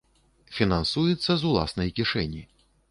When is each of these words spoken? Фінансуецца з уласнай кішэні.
Фінансуецца 0.59 1.31
з 1.43 1.49
уласнай 1.51 1.95
кішэні. 2.01 2.45